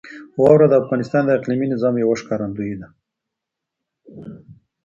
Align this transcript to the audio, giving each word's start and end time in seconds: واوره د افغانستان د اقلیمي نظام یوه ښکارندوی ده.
واوره 0.39 0.67
د 0.69 0.73
افغانستان 0.81 1.23
د 1.25 1.29
اقلیمي 1.37 1.67
نظام 1.73 1.95
یوه 2.03 2.15
ښکارندوی 2.21 2.71
ده. 2.79 2.87